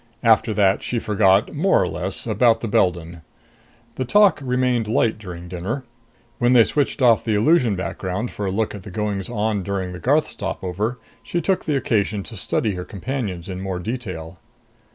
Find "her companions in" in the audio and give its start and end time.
12.73-13.61